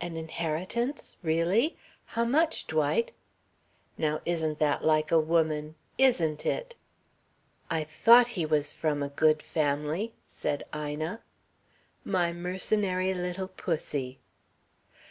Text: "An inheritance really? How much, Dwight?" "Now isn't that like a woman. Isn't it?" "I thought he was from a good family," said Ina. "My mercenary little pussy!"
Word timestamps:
"An 0.00 0.16
inheritance 0.16 1.18
really? 1.22 1.76
How 2.06 2.24
much, 2.24 2.66
Dwight?" 2.66 3.12
"Now 3.98 4.22
isn't 4.24 4.58
that 4.60 4.82
like 4.82 5.10
a 5.12 5.20
woman. 5.20 5.74
Isn't 5.98 6.46
it?" 6.46 6.74
"I 7.68 7.84
thought 7.84 8.28
he 8.28 8.46
was 8.46 8.72
from 8.72 9.02
a 9.02 9.10
good 9.10 9.42
family," 9.42 10.14
said 10.26 10.64
Ina. 10.74 11.20
"My 12.02 12.32
mercenary 12.32 13.12
little 13.12 13.48
pussy!" 13.48 14.20